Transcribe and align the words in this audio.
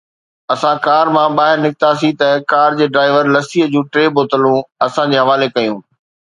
اسان 0.53 0.75
ڪار 0.87 1.05
مان 1.15 1.29
ٻاهر 1.37 1.57
نڪتاسين 1.65 2.13
ته 2.21 2.27
ڪار 2.51 2.69
جي 2.79 2.85
ڊرائيور 2.93 3.25
لسيءَ 3.35 3.65
جون 3.73 3.85
ٽي 3.93 4.03
بوتلون 4.15 4.57
اسان 4.87 5.05
جي 5.11 5.17
حوالي 5.23 5.47
ڪيون. 5.55 5.79